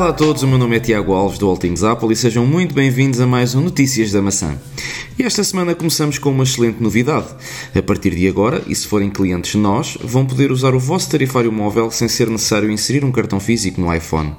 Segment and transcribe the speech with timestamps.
[0.00, 2.46] Olá a todos, o meu nome é Tiago Alves do All Things Apple e sejam
[2.46, 4.58] muito bem-vindos a mais um Notícias da Maçã.
[5.18, 7.26] E esta semana começamos com uma excelente novidade.
[7.74, 11.52] A partir de agora, e se forem clientes nós, vão poder usar o vosso tarifário
[11.52, 14.34] móvel sem ser necessário inserir um cartão físico no iPhone.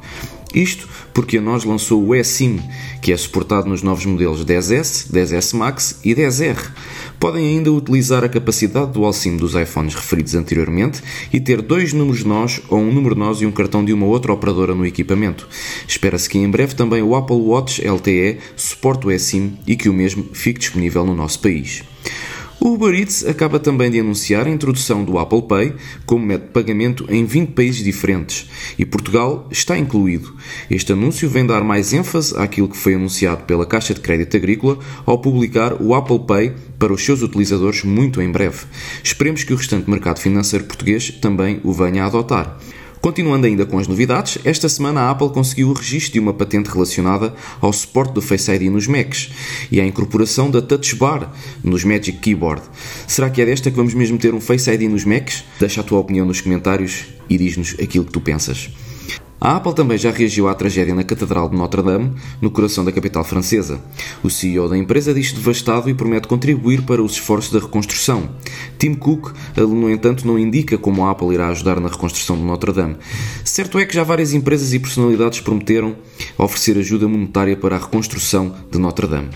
[0.54, 2.60] Isto porque a nós lançou o eSIM,
[3.02, 6.72] que é suportado nos novos modelos 10S, 10S Max e 10R.
[7.20, 11.02] Podem ainda utilizar a capacidade do SIM dos iPhones referidos anteriormente
[11.32, 14.34] e ter dois números NOS ou um número NOS e um cartão de uma outra
[14.34, 15.48] operadora no equipamento.
[15.88, 19.94] Espera-se que em breve também o Apple Watch LTE suporte o eSIM e que o
[19.94, 21.84] mesmo fique disponível no nosso país.
[22.64, 25.74] O Uber Eats acaba também de anunciar a introdução do Apple Pay
[26.06, 30.36] como método de pagamento em 20 países diferentes e Portugal está incluído.
[30.70, 34.78] Este anúncio vem dar mais ênfase àquilo que foi anunciado pela Caixa de Crédito Agrícola
[35.08, 38.66] ao publicar o Apple Pay para os seus utilizadores muito em breve.
[39.04, 42.60] Esperemos que o restante mercado financeiro português também o venha a adotar.
[43.02, 46.70] Continuando ainda com as novidades, esta semana a Apple conseguiu o registro de uma patente
[46.70, 49.32] relacionada ao suporte do Face ID nos Macs
[49.72, 52.62] e à incorporação da Touch Bar nos Magic Keyboard.
[53.08, 55.44] Será que é desta que vamos mesmo ter um Face ID nos Macs?
[55.60, 58.70] Deixa a tua opinião nos comentários e diz-nos aquilo que tu pensas.
[59.44, 63.24] A Apple também já reagiu à tragédia na Catedral de Notre-Dame, no coração da capital
[63.24, 63.82] francesa.
[64.24, 68.30] O CEO da empresa diz devastado e promete contribuir para os esforços da reconstrução.
[68.78, 72.98] Tim Cook, no entanto, não indica como a Apple irá ajudar na reconstrução de Notre-Dame.
[73.44, 75.96] Certo é que já várias empresas e personalidades prometeram
[76.38, 79.30] oferecer ajuda monetária para a reconstrução de Notre-Dame.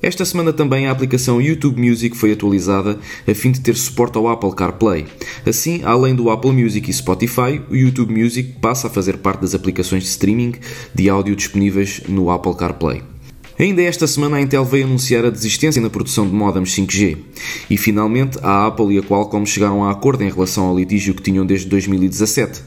[0.00, 4.28] Esta semana também a aplicação YouTube Music foi atualizada a fim de ter suporte ao
[4.28, 5.06] Apple CarPlay.
[5.44, 9.56] Assim, além do Apple Music e Spotify, o YouTube Music passa a fazer parte das
[9.56, 10.54] aplicações de streaming
[10.94, 13.02] de áudio disponíveis no Apple CarPlay.
[13.58, 17.18] Ainda esta semana a Intel veio anunciar a desistência na produção de modems 5G
[17.68, 21.22] e finalmente a Apple e a Qualcomm chegaram a acordo em relação ao litígio que
[21.22, 22.62] tinham desde 2017.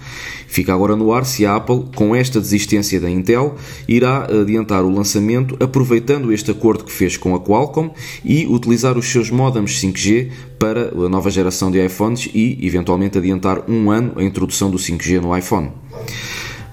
[0.48, 3.56] Fica agora no ar se a Apple, com esta desistência da Intel,
[3.88, 7.92] irá adiantar o lançamento aproveitando este acordo que fez com a Qualcomm
[8.26, 10.30] e utilizar os seus modems 5G
[10.60, 15.22] para a nova geração de iPhones e eventualmente adiantar um ano a introdução do 5G
[15.22, 15.72] no iPhone.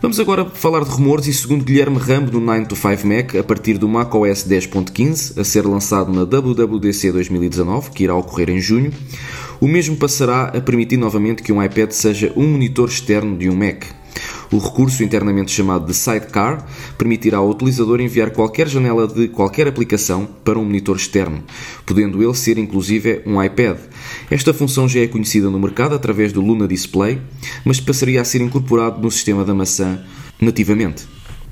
[0.01, 3.43] Vamos agora falar de rumores e segundo Guilherme Rambo do 9 to 5 Mac, a
[3.43, 8.93] partir do macOS 10.15, a ser lançado na WWDC 2019, que irá ocorrer em junho,
[9.61, 13.57] o mesmo passará a permitir novamente que um iPad seja um monitor externo de um
[13.57, 13.87] Mac.
[14.53, 16.65] O recurso, internamente chamado de Sidecar,
[16.97, 21.43] permitirá ao utilizador enviar qualquer janela de qualquer aplicação para um monitor externo,
[21.85, 23.77] podendo ele ser inclusive um iPad.
[24.31, 27.21] Esta função já é conhecida no mercado através do Luna Display,
[27.65, 30.01] mas passaria a ser incorporado no sistema da maçã
[30.41, 31.07] nativamente.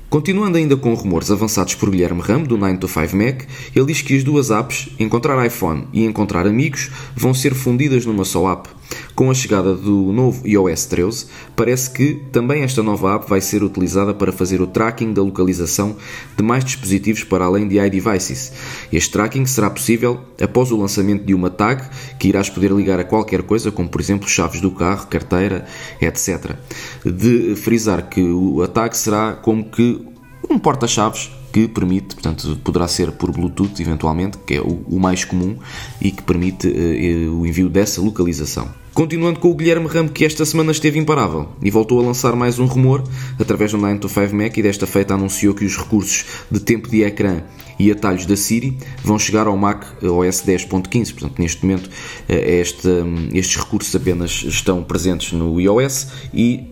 [0.09, 3.41] Continuando ainda com rumores avançados por Guilherme Ram, do 9 to 5 Mac,
[3.75, 8.23] ele diz que as duas apps, Encontrar iPhone e Encontrar Amigos, vão ser fundidas numa
[8.23, 8.69] só app.
[9.15, 11.25] Com a chegada do novo iOS 13,
[11.55, 15.95] parece que também esta nova app vai ser utilizada para fazer o tracking da localização
[16.35, 18.53] de mais dispositivos para além de iDevices.
[18.93, 21.83] Este tracking será possível após o lançamento de uma tag
[22.19, 25.65] que irás poder ligar a qualquer coisa, como por exemplo chaves do carro, carteira,
[25.99, 26.55] etc.
[27.03, 28.23] De frisar que
[28.63, 30.05] a tag será como que
[30.49, 35.25] um porta-chaves que permite, portanto, poderá ser por Bluetooth eventualmente, que é o, o mais
[35.25, 35.57] comum
[35.99, 38.69] e que permite uh, o envio dessa localização.
[38.93, 42.59] Continuando com o Guilherme Ramo, que esta semana esteve imparável e voltou a lançar mais
[42.59, 43.03] um rumor
[43.39, 46.89] através do 9 to 5 Mac e desta feita anunciou que os recursos de tempo
[46.89, 47.41] de ecrã
[47.79, 51.13] e atalhos da Siri vão chegar ao Mac OS 10.15.
[51.13, 51.89] Portanto, neste momento,
[52.29, 56.65] eh, este, hum, estes recursos apenas estão presentes no iOS e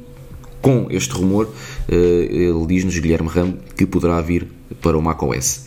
[0.61, 1.51] com este rumor,
[1.89, 4.47] eh, ele diz-nos, Guilherme Ram, que poderá vir
[4.81, 5.65] para o macOS.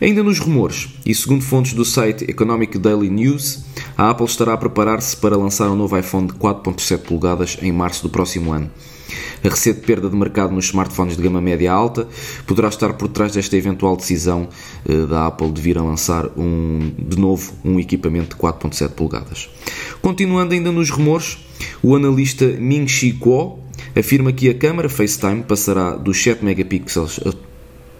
[0.00, 3.64] Ainda nos rumores, e segundo fontes do site Economic Daily News,
[3.96, 8.02] a Apple estará a preparar-se para lançar um novo iPhone de 4.7 polegadas em março
[8.02, 8.70] do próximo ano.
[9.44, 12.06] A recente perda de mercado nos smartphones de gama média alta
[12.46, 14.48] poderá estar por trás desta eventual decisão
[14.88, 19.48] eh, da Apple de vir a lançar um, de novo um equipamento de 4.7 polegadas.
[20.00, 21.38] Continuando ainda nos rumores,
[21.82, 23.58] o analista Ming-Chi Kuo
[23.96, 27.20] afirma que a câmara FaceTime passará dos 7 megapixels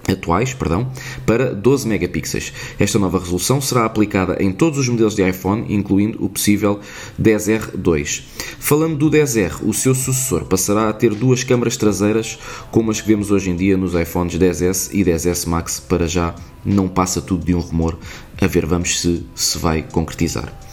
[0.08, 0.90] atuais perdão,
[1.26, 2.52] para 12 megapixels.
[2.78, 6.80] Esta nova resolução será aplicada em todos os modelos de iPhone, incluindo o possível
[7.20, 8.22] 10R2.
[8.58, 12.38] Falando do 10R, o seu sucessor passará a ter duas câmaras traseiras,
[12.70, 16.34] como as que vemos hoje em dia nos iPhones 10S e 10S Max, para já
[16.64, 17.98] não passa tudo de um rumor,
[18.40, 20.69] a ver vamos se se vai concretizar.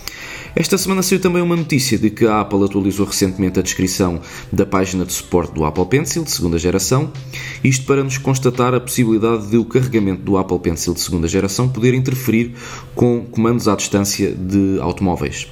[0.59, 4.19] Esta semana saiu também uma notícia de que a Apple atualizou recentemente a descrição
[4.51, 7.11] da página de suporte do Apple Pencil de segunda geração,
[7.63, 11.69] isto para nos constatar a possibilidade de o carregamento do Apple Pencil de segunda geração
[11.69, 12.55] poder interferir
[12.95, 15.47] com comandos à distância de automóveis.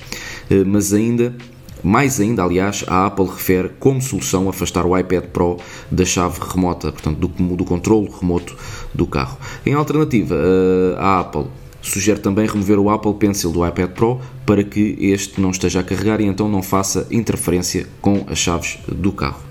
[0.49, 1.35] Eh, mas ainda
[1.83, 5.57] mais ainda, aliás, a Apple refere como solução afastar o iPad Pro
[5.91, 8.57] da chave remota, portanto, do, do controle remoto
[8.91, 9.37] do carro.
[9.63, 11.45] Em alternativa, eh, a Apple
[11.89, 15.83] sugere também remover o Apple Pencil do iPad Pro para que este não esteja a
[15.83, 19.41] carregar e então não faça interferência com as chaves do carro.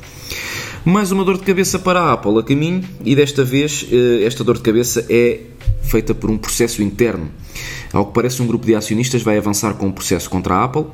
[0.85, 4.45] Mais uma dor de cabeça para a Apple a caminho e desta vez eh, esta
[4.45, 5.41] dor de cabeça é
[5.83, 7.31] feita por um processo interno.
[7.95, 10.87] Ao que parece, um grupo de acionistas vai avançar com um processo contra a Apple.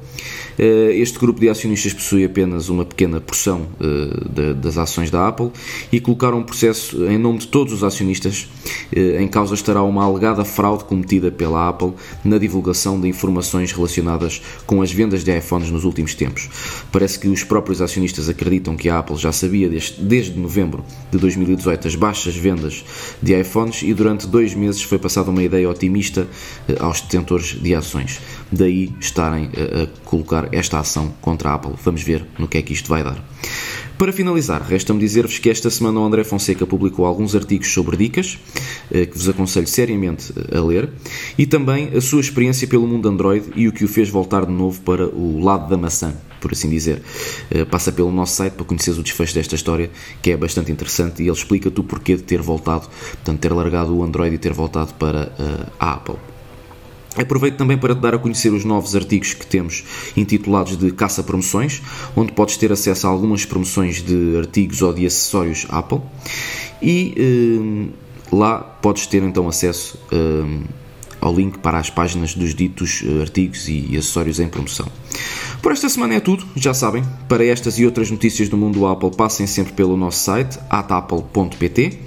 [0.58, 5.50] Eh, este grupo de acionistas possui apenas uma pequena porção eh, das ações da Apple
[5.90, 8.46] e colocaram um processo em nome de todos os acionistas.
[8.92, 11.92] Em causa estará uma alegada fraude cometida pela Apple
[12.24, 16.50] na divulgação de informações relacionadas com as vendas de iPhones nos últimos tempos.
[16.92, 21.18] Parece que os próprios acionistas acreditam que a Apple já sabia desde, desde novembro de
[21.18, 22.84] 2018 as baixas vendas
[23.22, 26.26] de iPhones e durante dois meses foi passada uma ideia otimista
[26.68, 28.20] eh, aos detentores de ações.
[28.52, 31.72] Daí estarem a colocar esta ação contra a Apple.
[31.84, 33.24] Vamos ver no que é que isto vai dar.
[33.96, 38.38] Para finalizar, resta-me dizer-vos que esta semana o André Fonseca publicou alguns artigos sobre dicas,
[38.90, 40.88] eh, que vos aconselho seriamente eh, a ler,
[41.36, 44.52] e também a sua experiência pelo mundo Android e o que o fez voltar de
[44.52, 47.02] novo para o lado da maçã, por assim dizer.
[47.70, 49.90] Passa pelo nosso site para conheceres o desfecho desta história,
[50.22, 53.94] que é bastante interessante, e ele explica-te o porquê de ter voltado, portanto, ter largado
[53.94, 55.30] o Android e ter voltado para
[55.78, 56.29] a Apple.
[57.20, 59.84] Aproveito também para te dar a conhecer os novos artigos que temos
[60.16, 61.82] intitulados de Caça Promoções,
[62.16, 66.00] onde podes ter acesso a algumas promoções de artigos ou de acessórios Apple
[66.80, 70.64] e eh, lá podes ter então acesso eh,
[71.20, 74.86] ao link para as páginas dos ditos eh, artigos e acessórios em promoção.
[75.60, 77.04] Por esta semana é tudo, já sabem.
[77.28, 81.98] Para estas e outras notícias do mundo Apple, passem sempre pelo nosso site, atapple.pt.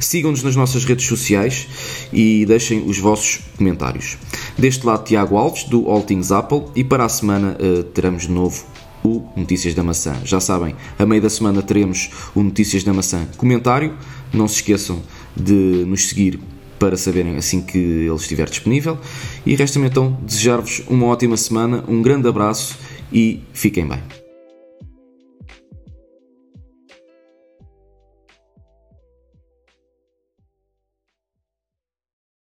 [0.00, 1.66] Sigam-nos nas nossas redes sociais
[2.12, 4.16] e deixem os vossos comentários.
[4.58, 8.30] Deste lado, Tiago Alves, do All Things Apple, e para a semana uh, teremos de
[8.30, 8.64] novo
[9.04, 10.16] o Notícias da Maçã.
[10.24, 13.96] Já sabem, a meio da semana teremos o Notícias da Maçã comentário.
[14.32, 15.00] Não se esqueçam
[15.36, 16.40] de nos seguir
[16.78, 18.98] para saberem assim que ele estiver disponível.
[19.44, 22.76] E resta-me então desejar-vos uma ótima semana, um grande abraço
[23.12, 24.25] e fiquem bem.